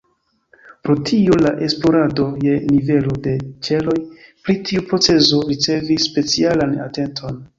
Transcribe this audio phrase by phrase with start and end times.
[0.85, 3.35] Pro tio la esplorado je nivelo de
[3.69, 3.95] ĉeloj
[4.47, 7.41] pri tiu procezo ricevis specialan atenton.